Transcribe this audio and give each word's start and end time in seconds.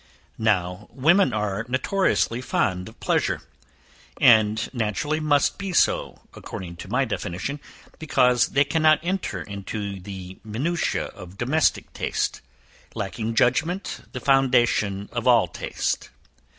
Now 0.39 0.87
women 0.89 1.31
are 1.31 1.63
notoriously 1.69 2.41
fond 2.41 2.89
of 2.89 2.99
pleasure; 2.99 3.41
and 4.19 4.67
naturally 4.73 5.19
must 5.19 5.59
be 5.59 5.73
so, 5.73 6.23
according 6.33 6.77
to 6.77 6.87
my 6.87 7.05
definition, 7.05 7.59
because 7.99 8.47
they 8.47 8.63
cannot 8.63 8.99
enter 9.03 9.43
into 9.43 9.99
the 9.99 10.39
minutiae 10.43 11.05
of 11.09 11.37
domestic 11.37 11.93
taste; 11.93 12.41
lacking 12.95 13.35
judgment 13.35 14.05
the 14.11 14.19
foundation 14.19 15.07
of 15.11 15.27
all 15.27 15.47
taste. 15.47 16.09